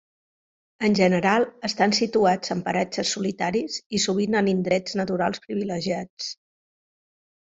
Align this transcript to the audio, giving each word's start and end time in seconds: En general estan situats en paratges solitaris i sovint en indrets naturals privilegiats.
En 0.87 0.95
general 0.99 1.43
estan 1.67 1.91
situats 1.97 2.53
en 2.55 2.63
paratges 2.69 3.11
solitaris 3.17 3.75
i 3.97 3.99
sovint 4.05 4.39
en 4.39 4.49
indrets 4.55 4.97
naturals 5.01 5.43
privilegiats. 5.45 6.31